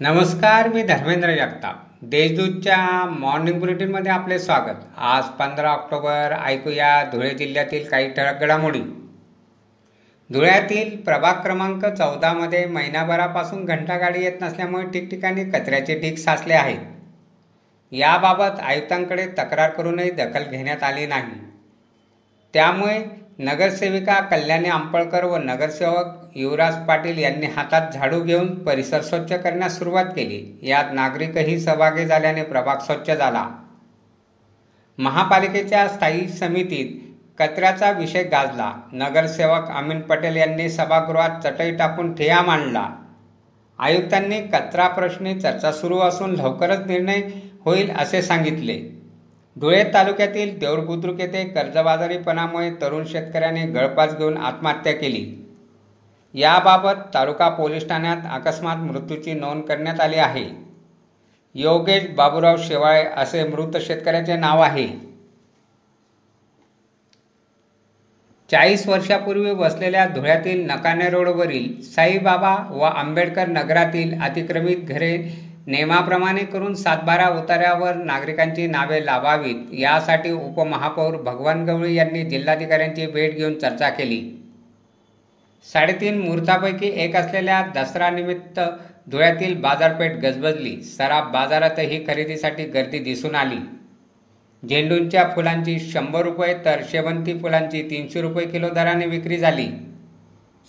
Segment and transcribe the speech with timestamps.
[0.00, 1.80] नमस्कार मी धर्मेंद्र जगताप.
[2.02, 4.76] देशदूतच्या मॉर्निंग बुलेटिनमध्ये आपले स्वागत.
[4.98, 8.80] आज पंधरा ऑक्टोबर ऐकूया धुळे जिल्ह्यातील काही ठळक घडामोडी.
[10.32, 16.80] धुळ्यातील प्रभाग क्रमांक चौदामध्ये महिनाभरापासून घंटागाडी येत नसल्यामुळे ठिकठिकाणी कचऱ्याचे ढीक साचले आहेत.
[17.92, 21.40] याबाबत आयुक्तांकडे तक्रार करूनही दखल घेण्यात आली नाही.
[22.54, 29.78] त्यामुळे नगरसेविका कल्याणी आंपळकर व नगरसेवक युवराज पाटील यांनी हातात झाडू घेऊन परिसर स्वच्छ करण्यास
[29.78, 30.58] सुरुवात केली.
[30.62, 33.48] यात नागरिकही सहभागी झाल्याने प्रभाग स्वच्छ झाला.
[34.98, 38.72] महापालिकेच्या स्थायी समितीत कचऱ्याचा विषय गाजला.
[38.92, 42.88] नगरसेवक अमीन पटेल यांनी सभागृहात चटई टाकून ठिया मांडला.
[43.78, 47.22] आयुक्तांनी कचरा प्रश्नी चर्चा सुरू असून लवकरच निर्णय
[47.64, 48.99] होईल असे सांगितले.
[49.56, 55.24] धुळे तालुक्यातील देऊळ बुद्रुक येथे कर्जबाजारीपणामुळे तरुण शेतकऱ्याने गळपास घेऊन आत्महत्या केली.
[56.34, 60.44] याबाबत तालुका पोलीस ठाण्यात अकस्मात मृत्यूची नोंद करण्यात आली आहे.
[61.54, 64.88] योगेश बाबूराव शेवाळे असे मृत शेतकऱ्याचे नाव आहे.
[68.50, 75.16] चाळीस वर्षापूर्वी वसलेल्या धुळ्यातील नकाने रोडवरील साईबाबा व आंबेडकर नगरातील अतिक्रमित घरे
[75.70, 79.54] नियमाप्रमाणे करून सातबारा उतार्यावर नागरिकांची नावे लावावीत.
[79.72, 84.20] यासाठी उपमहापौर भगवान गवळी यांनी जिल्हाधिकाऱ्यांची भेट घेऊन चर्चा केली.
[85.72, 88.60] साडेतीन मुहूर्तापैकी एक असलेल्या दसरानिमित्त
[89.10, 90.82] धुळ्यातील बाजारपेठ गजबजली.
[90.82, 93.58] सराफ बाजारातही खरेदीसाठी गर्दी दिसून आली.
[94.68, 99.66] झेंडूंच्या फुलांची शंभर रुपये तर शेवंती फुलांची तीनशे रुपये किलो दराने विक्री झाली.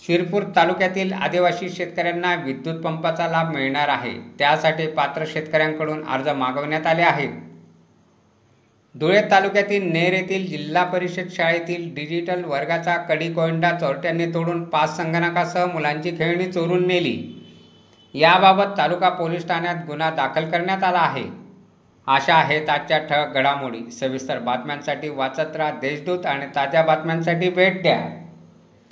[0.00, 4.12] शिरपूर तालुक्यातील आदिवासी शेतकऱ्यांना विद्युत पंपाचा लाभ मिळणार आहे.
[4.38, 7.28] त्यासाठी पात्र शेतकऱ्यांकडून अर्ज मागवण्यात आले आहेत.
[8.94, 15.66] धुळे तालुक्यातील नेर येथील जिल्हा परिषद शाळेतील डिजिटल वर्गाचा कडी कोयंडा चोरट्यांनी तोडून पाच संगणकासह
[15.66, 17.44] मुलांची खेळणी चोरून नेली.
[18.14, 21.24] याबाबत तालुका पोलीस ठाण्यात गुन्हा दाखल करण्यात आला आहे.
[22.06, 23.90] अशा आहेत आजच्या ठळक घडामोडी.
[23.90, 28.21] सविस्तर बातम्यांसाठी वाचत राहा देशदूत आणि ताज्या बातम्यांसाठी भेट द्या.